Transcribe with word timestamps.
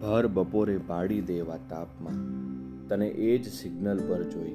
ભર 0.00 0.26
બપોરે 0.26 0.78
પાડી 0.86 1.20
દેવા 1.20 1.56
તાપમાં. 1.70 2.20
તને 2.88 3.08
એ 3.08 3.38
જ 3.38 3.48
સિગ્નલ 3.48 3.98
પર 4.08 4.22
જોઈ, 4.22 4.54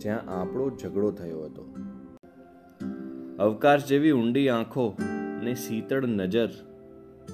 જ્યાં 0.00 0.30
આપણો 0.40 0.68
ઝઘડો 0.82 1.10
થયો 1.10 1.40
હતો. 1.44 1.64
અવકાશ 3.38 3.84
જેવી 3.86 4.12
ઊંડી 4.12 4.48
આંખો 4.48 4.96
ને 5.42 5.54
શીતળ 5.54 6.06
નજર 6.06 6.48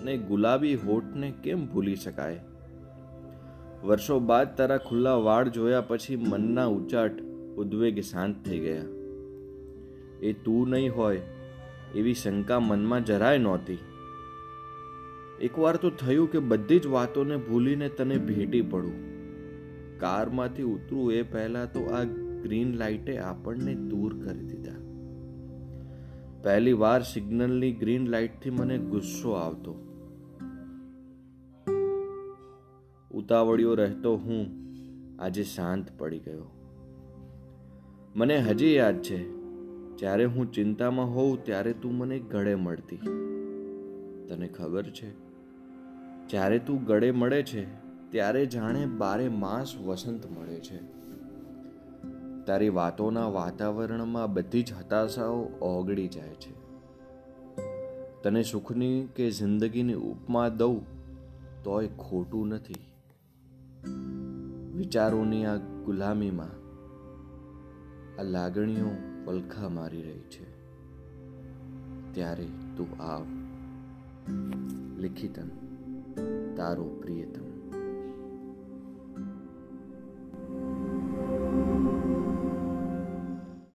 ને 0.04 0.16
ગુલાબી 0.16 0.75
હોઠને 0.75 1.32
કેમ 1.43 1.66
ભૂલી 1.66 1.94
શકાય? 1.96 2.40
વર્ષો 3.84 4.18
બાદ 4.20 4.56
તારા 4.56 4.76
ખુલ્લા 4.79 5.14
વાળ 5.14 5.48
જોયા 5.48 5.80
પછી 5.80 6.16
મનના 6.16 6.66
ઉચાટ 6.66 7.20
ઉદ્વેગ 7.56 8.00
શાંત 8.00 8.45
થઈ 8.46 8.58
ગયા. 8.58 8.82
એ 10.22 10.32
તું 10.32 10.68
નહીં 10.68 10.96
હોય 10.96 11.20
એવી 11.95 12.14
શંકા 12.14 12.61
મનમાં 12.61 13.04
જરાય 13.04 13.39
નહોતી. 13.39 13.79
એકવાર 15.40 15.76
તો 15.76 15.90
થયું 15.90 16.30
કે 16.30 16.38
બધી 16.38 16.79
જ 16.79 16.86
વાતોને 16.86 17.36
ભૂલીને 17.36 17.88
તને 17.88 18.18
ભેટી 18.18 18.62
પડું. 18.62 19.14
કારમાંથી 19.98 20.62
ઉતરું 20.62 21.12
એ 21.12 21.22
પહેલા 21.22 21.64
તો 21.64 21.84
આ 21.84 22.04
ગ્રીન 22.42 22.75
લાઇટે 22.75 23.18
આપણને 23.18 23.75
દૂર 23.75 24.25
કરી 24.25 24.40
દીધા. 24.40 24.72
પહેલી 26.42 26.72
વાર 26.72 27.02
સિગ્નલની 27.02 27.72
ગ્રીન 27.72 28.06
લાઇટથી 28.06 28.50
મને 28.50 28.78
ગુસ્સો 28.78 29.30
આવતો. 29.30 29.72
ઉતાવળિયો 33.11 33.75
રહેતો 33.75 34.16
હું 34.16 34.47
આજે 35.22 35.42
શાંત 35.42 35.86
પડી 35.98 36.19
ગયો. 36.19 36.50
મને 38.16 38.39
હજી 38.39 38.75
યાદ 38.75 39.03
છે, 39.03 39.28
જ્યારે 39.97 40.25
હું 40.25 40.53
ચિંતામાં 40.53 41.14
હોઉં 41.14 41.44
ત્યારે 41.44 41.72
તું 41.72 41.94
મને 41.94 42.19
ગળે 42.19 42.55
મળતી. 42.55 43.00
તને 44.28 44.48
ખબર 44.48 44.83
છે? 44.83 45.11
જ્યારે 46.28 46.58
તું 46.58 46.84
ગળે 46.84 47.11
મળે 47.11 47.42
છે, 47.42 47.84
ત્યારે 48.11 48.47
જાણે 48.47 48.86
બારે 48.86 49.28
માસ 49.28 49.77
વસંત 49.77 50.27
મળે 50.27 50.61
છે. 50.61 50.94
તારી 52.47 52.69
વાતોના 52.69 53.27
વાતાવરણમાં 53.27 54.33
બધી 54.33 54.62
જ 54.62 54.72
હતાશાઓ 54.72 55.42
ઓગળી 55.44 56.08
જાય 56.08 56.28
છે. 56.28 56.64
તને 58.22 58.42
સુખની 58.42 59.08
કે 59.16 59.31
જિંદગીની 59.31 59.94
ઉપમા 59.94 60.48
દઉં, 60.48 60.83
તોય 61.62 61.86
ખોટું 61.86 62.48
નથી. 62.48 62.75
વિચારોની 64.77 65.44
આ 65.44 65.56
ગુલામીમાં 65.56 66.64
આ 68.20 68.22
લાગણીઓ 68.22 68.91
પલખા 69.25 69.69
મારી 69.69 70.03
રહી 70.03 70.19
છે. 70.19 70.64
ત્યારે 72.12 72.44
તું 72.77 73.03
આવ. 73.03 73.44
લિખિતન 75.05 75.50
તારો 76.56 76.84
પ્રિયતમ 76.84 77.53